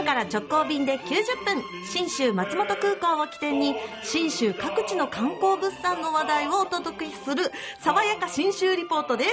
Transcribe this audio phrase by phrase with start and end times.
[0.00, 1.62] 岡から直行便で90分。
[1.90, 9.32] 信州松本空港を起点に信州各地の観光物産の話題をお届けする爽やか信州リポートです、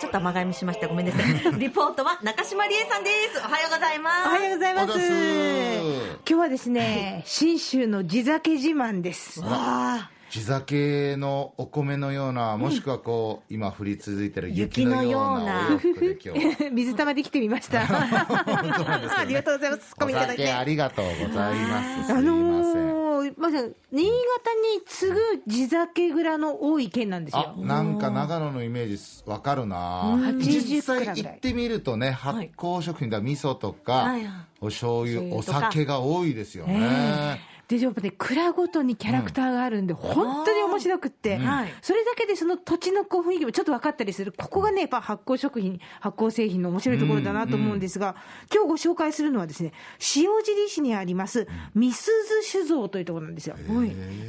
[0.00, 0.88] ちょっと甘噛みしました。
[0.88, 1.52] ごめんなさい。
[1.58, 3.38] リポートは中島理恵さんです。
[3.38, 4.28] おはようございます。
[4.28, 4.98] おはようございます。
[4.98, 9.40] 今日はですね、信州の地酒自慢です。
[9.40, 16.70] わ地酒のお米のような、もしくはこう、今降り続いてる雪のようなお洋服で今日は。
[16.72, 17.82] 水玉で来てみました。
[17.84, 19.88] ありがとうございます。
[19.88, 20.46] ツッコおミいただいて。
[20.46, 22.06] 酒ありがとうございます。
[22.06, 22.24] すません。
[22.24, 27.54] のー、まず、新潟に次ぐ地酒蔵の多い県なんですあよ。
[27.58, 34.26] なんか長野のイメージわかるな80実際行ってみるとね発酵食品だ味噌とか、はい
[34.62, 37.40] お醤油お酒が多いですよね、
[37.78, 41.42] で、やっぱね、蔵ごとにキャラクターがあるんで、本当に面白くって、うん
[41.80, 44.32] それだけでその土地のこう雰囲気もちょっと分かったりする。
[44.36, 48.16] ここがね、やっぱ発酵食品、発酵製品の面白いところだなと思うんですが、
[48.52, 49.72] 今日ご紹介するのはですね、
[50.16, 52.10] 塩尻市にあります、みす
[52.42, 53.56] ず酒造というところなんですよ。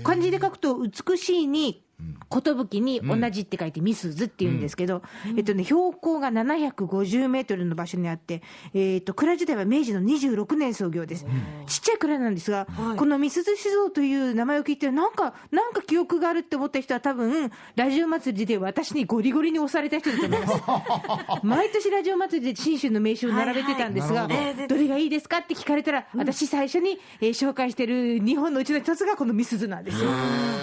[0.03, 1.83] 漢字で書くと、美しいに、
[2.29, 5.01] 寿に同じって書いて、みすずって言うんですけど、
[5.37, 8.41] えっとね、標高が750メートルの場所にあって、
[8.73, 11.25] えっと、蔵自体は明治の26年創業です。
[11.67, 21.43] ちっちゃい蔵なんですが、このみすず酒造という名前を聞いて、なんか、なんか記憶があるって思った人は多分、ラジオ祭りで私にゴリゴリに押された人だと思います。
[21.45, 24.27] 毎年ラジオ祭りで信州の名刺を並べてたんですが、
[24.67, 25.39] どれがいいですか？
[25.39, 30.09] って聞かれたら、私最初に、えー紹介してる日本のうちの一つがこのみすずなんですよ。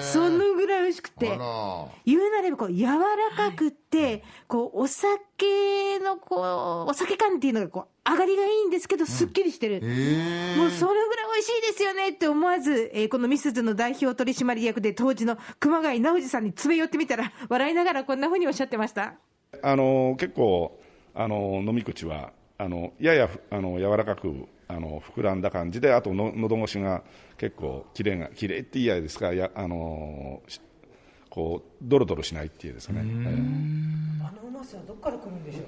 [0.00, 1.29] そのぐらい美味しくて。
[2.06, 2.98] 言うなればこう柔ら
[3.36, 10.56] かくって、こうお酒のこうお酒感っていうのがこう上がりがいいんですけどすっきりしてる、え。
[10.56, 19.14] もうそれぐらい美味しいですよねって思わず、えーこのミスズの代表取締役で当時の熊谷直司さんに詰め寄ってみたら笑いながらこんなふうにおっしゃってました。
[19.62, 20.78] あの結構
[21.14, 27.02] あの飲み口はあのややふあの柔らかくあの膨らんだ感じであとの喉越しが
[27.38, 30.60] 結構きれいがきれいって言いやですかやあのし
[31.30, 33.00] こうドロドロしないっていうですかね。
[33.00, 35.64] あのうまさはどっから来るんでしょう？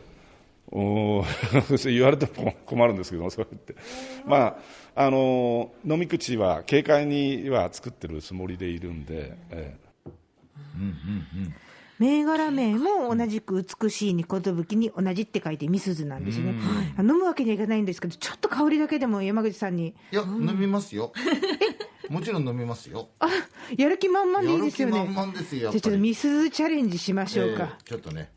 [0.75, 3.75] おーそう 言われても困るんですけども、そう言って、
[4.27, 4.57] ま
[4.95, 9.77] あ、あの飲み口は軽快には作ってるつもりでいるんで、え
[11.99, 14.41] 銘柄名も同じく美しいに寿
[14.77, 16.55] に同じって書いてみすずなんですね、
[16.99, 19.95] 飲むわけにはいかないんですけどちょっと香りだけでも山口さんに。
[20.11, 21.13] いや飲みますよ。
[22.09, 23.09] もちろん飲みますよ。
[23.21, 23.29] あ
[23.77, 24.99] やる気満々でいいですよね。
[24.99, 28.31] やる気満々ですよじゃあちょっとみすずチャレンジしましょうか、えーちょっとね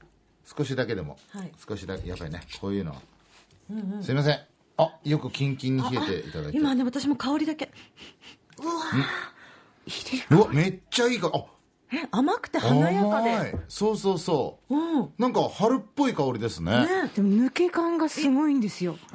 [0.46, 1.52] 少しだけでも、はい。
[1.68, 2.92] 少しだけやっぱりねこういうの。
[2.92, 2.98] は、
[4.02, 4.40] すいません。
[4.78, 6.58] あよくキンキンに冷えていただいて。
[6.58, 7.72] 今ね私も香りだけ。
[10.30, 11.32] うわめっちゃいいか。
[11.34, 11.46] あ。
[11.92, 13.54] え甘くて華やか甘でい。
[13.68, 15.10] そうそうそう、うん。
[15.18, 16.86] なんか春っぽい香りですね。
[17.16, 18.98] でも抜け感がすごいんですよ。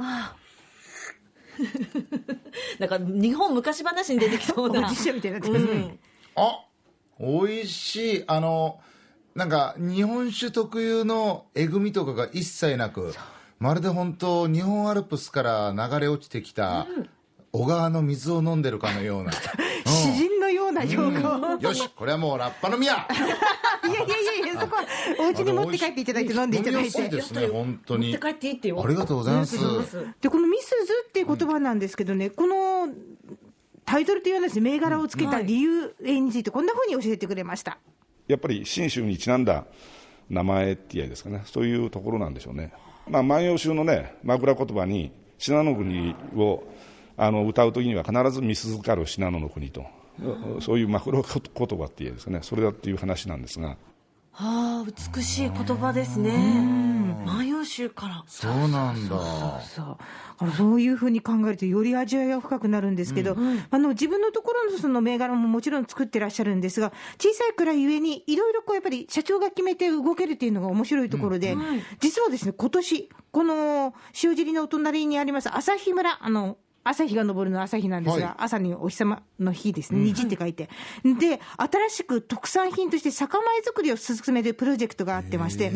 [2.79, 5.99] なんか日本昔話に出てきそうおなじいちゃんみたいになってますね、
[6.37, 6.65] あ
[7.19, 8.25] 美味しい。
[8.27, 8.81] あの
[9.35, 13.15] なんか日本酒特有のえぐみとかが一切なく
[13.59, 16.87] まるで本当日本アルプスから流れ落ちてきた
[17.53, 19.33] 小川の水を飲んでるかのような、
[19.85, 23.09] 詩人のような評価を、よしこれはもうラッパ飲みや
[23.85, 24.85] いやいやいやいやそこは
[25.19, 28.13] お家に持って帰っていただいて飲んでいただい飲みやすいてですね本当に。
[28.13, 28.69] 持って帰っていいって。
[28.69, 29.57] よありがとうございます。
[29.57, 32.55] ありがとうございますでこのミスズっていう言葉なんですけどね、この
[33.91, 37.79] タイトルというようなですね銘柄をつけた理由についてこんなふうに教えてくれました、
[38.29, 39.65] やっぱり信州にちなんだ
[40.29, 42.73] 名前って言いやですかね、そういうところなんでしょうね。
[43.09, 46.63] まあ、万葉集のね、枕言葉に、信濃の国を
[47.17, 49.85] あの歌うときには必ず見続かる信濃の国と、
[50.61, 53.77] そういう枕言葉って言いやですかね、それだっていう話なんですが。
[54.35, 58.25] ああ美しい言葉ですね万葉集から。
[58.27, 59.61] そうなんだ。
[59.61, 59.97] そう
[60.39, 60.81] あのそう。
[60.81, 63.37] いうふうに考えるとより味わいが深くなるんですけど、
[63.71, 71.57] あの自分のところのその銘柄ももちろん作ってらっしゃるんですが小さいくらいゆえにいろいろこうやっぱり社長が決めて動けるっていうのが面白いところで、
[72.01, 78.35] 実はですね今年この塩尻のお隣にあります朝日村あの朝日が昇るの朝日なんですが、はい。
[78.39, 80.69] 朝にお日様の日ですね、虹って書いて、
[81.05, 85.71] で、新しく特産品として酒米作りを進めるプロジェクトがあってまして、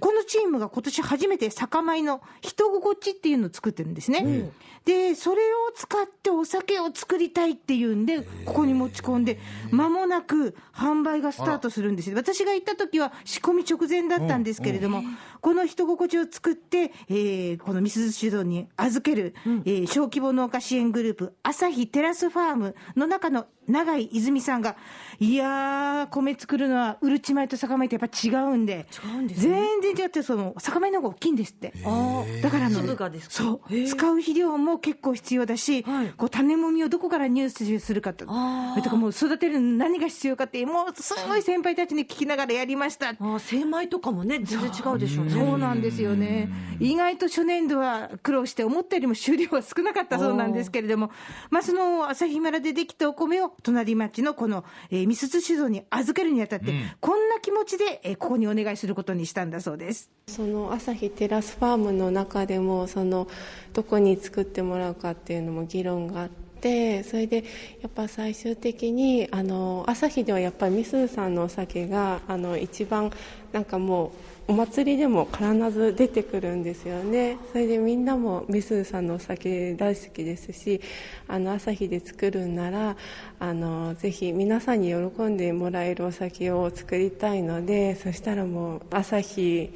[0.00, 4.50] このチームが今年初めて酒米の人心地っていうのを作ってるんですね。
[4.86, 9.38] で、それを使ってお酒を作りたいっていうんで、ここに持ち込んで、
[9.72, 12.10] 間もなく販売がスタートするんです。
[12.10, 12.16] よ。
[12.16, 15.02] 私が行った時は仕込み直前だったんですけれども、
[15.40, 24.76] この人心地を作って、えーこのみすず酒造に預ける、えー小規模農家支援グループ、朝日テラスファームの中の永井泉さんが、
[25.18, 29.54] いやー、米作るのは、うるち米と酒米ってやっぱ違うんで、違うんですね。
[29.82, 31.72] 全然違って、その酒米の方が大きいんですって。
[31.84, 33.86] あだからそう。
[33.86, 36.08] 使う肥料も結構必要だし、はい。
[36.16, 43.14] こう種もみをどこから入手するかと、とかもう育てるのに何が必要かって、もうすごい先輩たちに聞きながらやりました。
[43.18, 45.30] あ精米とかもね全然違うでしょうね。
[45.32, 46.48] そうなんですよね。
[46.78, 51.10] 意外と初年度は苦労して、思ったよりも収量は少なかったそうなんですけれども、
[51.50, 60.10] まあ、その朝日村でできたお米を隣町のこの、えー、美鈴酒造に預けるにあたって、こんな気持ちで、えーここにお願いすることにしたんだそうです。
[60.26, 63.28] その朝日テラスファームの中でもその
[63.72, 67.44] どこに作ってもらうかっていうのも議論があってそれで
[67.80, 73.12] やっぱ最終的にあの朝日ではやっぱりみすさんのお酒があの一番
[73.52, 74.12] なんかも
[74.48, 77.36] うお祭りでも必ず出てくるんですよね。
[77.50, 80.80] それでみんなもみすずさんのお酒大好きですし
[81.26, 82.96] あの朝日で作るんなら
[83.40, 89.70] あのぜひ皆さんに喜んでもらえるお酒を作りたいのでそしたらもう朝日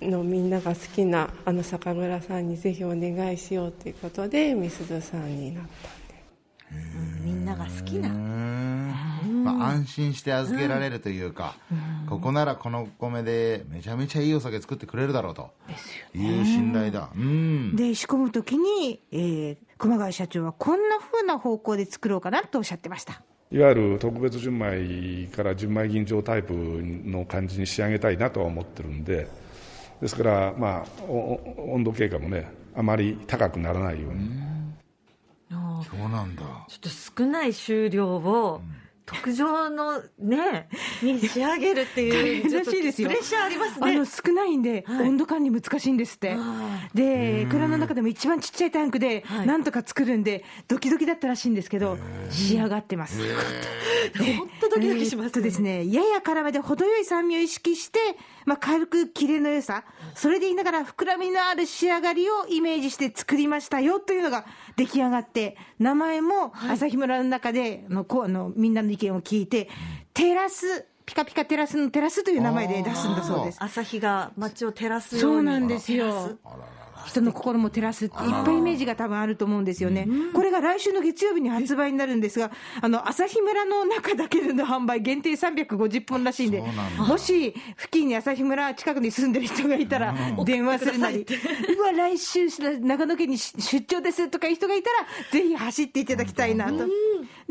[0.00, 6.03] のみんなが好きなあの酒蔵さんにぜひお願いしようということでみすずさんになった。
[7.56, 8.08] が好きな
[9.44, 11.56] まあ、安心して預けられるというか、
[12.08, 15.50] ここならこの米でめちゃめちゃいいお酒作ってくれるだろうと
[16.14, 17.10] いう信頼だ。
[17.14, 17.76] うん。
[17.76, 23.20] で、仕込むときに、えー熊谷社長はこんな風な方向で作ろうかなとおっしゃってました。
[23.50, 29.28] いわゆる特別純米から純米吟醸タイプの感じに仕上げたいなとは思ってるんで、
[30.00, 34.30] ですから、まあ、おお温度経過もね、あまり高くならないように。
[34.38, 34.63] あー
[35.90, 36.42] そうなんだ。
[36.68, 38.62] ちょっと少ない収量を
[39.06, 40.68] 特上のね
[41.02, 43.08] に仕上げるっていう珍しいですよ。
[43.08, 43.90] プレッシャーありますね。
[43.90, 45.08] あの少ないんで、はい。
[45.08, 46.34] 温度管理難しいんですって。
[46.38, 46.88] あ。
[46.94, 49.46] で、蔵の中でも一番ちっちゃいタンクで、はい。
[49.46, 51.98] なんとか作るんで、ドキドキだったらしいんですけど、
[52.30, 53.20] 仕上がってます。
[54.18, 55.36] 本当ドキドキしますよね。
[55.36, 57.98] えーですね、やや辛めで程よい酸味を意識して、
[58.44, 64.44] まあ、軽くキレの良さ、それで言いながら膨らみのある仕上がりをイメージして作りましたよというのが
[64.76, 69.68] 出来上がって、名前も朝日村の中で、あのこうあのみんなの意見を聞いて、
[70.12, 73.58] テラス、ピカピカテラスのテラスという名前で出すんだそうです。
[73.60, 75.36] 朝日が街を照らすように。
[75.36, 76.28] そうなんですよ。
[76.28, 76.36] す。
[77.06, 80.06] 人の心も照らすって、いっぱいイメージが多分あると思うんですよね。
[80.32, 86.62] これが来週の月曜日に発売になるんですが、あの、朝日村の中だけでの販売限定350本らしいんで
[86.98, 90.14] もし付近に朝日村近くに住んでる人がいたら、
[90.44, 91.26] 電話するなり、
[91.78, 92.48] うわ、来週
[92.80, 94.96] 長野県に出張ですとかいう人がいたら、
[95.30, 96.84] ぜひ走っていただきたいなと。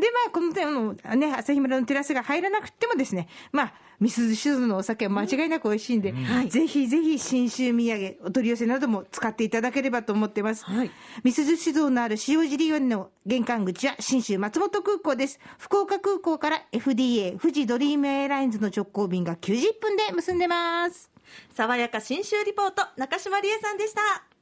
[0.04, 10.66] で、まあ、この点のね、朝日村のテラスが入らなくてもですね、まあ、みすず酒造のお酒は間違いなく美味しいんで、はいぜひぜひ信州土産、お取り寄せなども使っていただければと思ってます。
[10.66, 10.90] はい
[11.22, 15.40] みすず酒造のある塩尻園の玄関口は信州松本空港です。
[15.58, 21.10] 福岡空港から FDA 富士ドリームエアラインズの直行便が90分で結んでます。
[21.54, 24.33] 爽やか新州リポート中島理恵さんでした